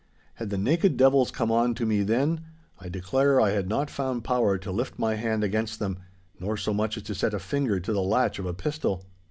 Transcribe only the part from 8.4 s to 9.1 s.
a pistol.